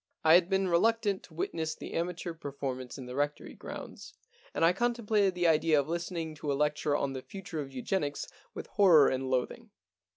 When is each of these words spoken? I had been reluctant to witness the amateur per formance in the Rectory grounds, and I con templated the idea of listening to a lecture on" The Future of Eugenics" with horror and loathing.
I 0.23 0.33
had 0.33 0.49
been 0.49 0.67
reluctant 0.67 1.21
to 1.25 1.35
witness 1.35 1.75
the 1.75 1.93
amateur 1.93 2.33
per 2.33 2.51
formance 2.51 2.97
in 2.97 3.05
the 3.05 3.13
Rectory 3.13 3.53
grounds, 3.53 4.15
and 4.51 4.65
I 4.65 4.73
con 4.73 4.95
templated 4.95 5.35
the 5.35 5.45
idea 5.47 5.79
of 5.79 5.87
listening 5.89 6.33
to 6.37 6.51
a 6.51 6.55
lecture 6.57 6.95
on" 6.95 7.13
The 7.13 7.21
Future 7.21 7.59
of 7.61 7.71
Eugenics" 7.71 8.25
with 8.55 8.65
horror 8.65 9.09
and 9.09 9.29
loathing. 9.29 9.69